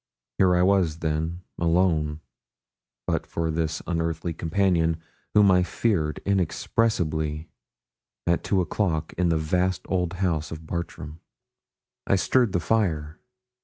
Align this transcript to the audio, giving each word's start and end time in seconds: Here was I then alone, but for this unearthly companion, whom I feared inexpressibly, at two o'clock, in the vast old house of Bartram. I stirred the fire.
Here 0.39 0.65
was 0.65 0.95
I 0.95 0.99
then 1.01 1.41
alone, 1.59 2.21
but 3.05 3.27
for 3.27 3.51
this 3.51 3.83
unearthly 3.85 4.33
companion, 4.33 4.99
whom 5.35 5.51
I 5.51 5.61
feared 5.61 6.21
inexpressibly, 6.25 7.49
at 8.25 8.43
two 8.43 8.61
o'clock, 8.61 9.13
in 9.15 9.29
the 9.29 9.37
vast 9.37 9.83
old 9.85 10.13
house 10.13 10.49
of 10.49 10.65
Bartram. 10.65 11.19
I 12.07 12.15
stirred 12.15 12.51
the 12.53 12.59
fire. 12.59 13.19